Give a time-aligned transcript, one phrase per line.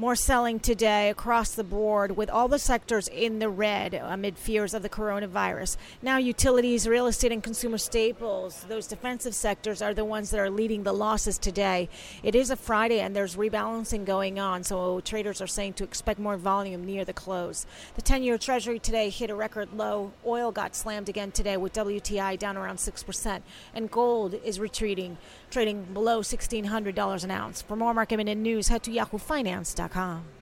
[0.00, 4.72] More selling today across the board with all the sectors in the red amid fears
[4.72, 5.76] of the coronavirus.
[6.00, 10.48] Now, utilities, real estate, and consumer staples, those defensive sectors, are the ones that are
[10.48, 11.90] leading the losses today.
[12.22, 16.18] It is a Friday and there's rebalancing going on, so traders are saying to expect
[16.18, 17.66] more volume near the close.
[17.94, 20.12] The 10 year Treasury today hit a record low.
[20.24, 23.42] Oil got slammed again today with WTI down around 6%,
[23.74, 25.18] and gold is retreating,
[25.50, 27.60] trading below $1,600 an ounce.
[27.60, 29.89] For more market minute news, head to Yahoo yahoofinance.com.
[29.90, 30.39] 康啊。